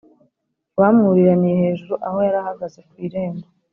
[0.79, 3.47] bamwuriraniye hejuru aho yari ahagaze ku irembo